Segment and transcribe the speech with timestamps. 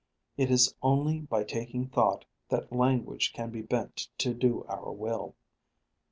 [0.35, 5.35] It is only by taking thought that language can be bent to do our will.